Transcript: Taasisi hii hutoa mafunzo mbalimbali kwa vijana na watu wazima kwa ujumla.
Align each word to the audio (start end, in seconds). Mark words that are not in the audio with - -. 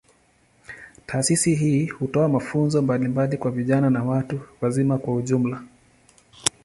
Taasisi 1.05 1.55
hii 1.55 1.85
hutoa 1.85 2.27
mafunzo 2.27 2.81
mbalimbali 2.81 3.37
kwa 3.37 3.51
vijana 3.51 3.89
na 3.89 4.03
watu 4.03 4.39
wazima 4.61 4.97
kwa 4.97 5.13
ujumla. 5.15 5.63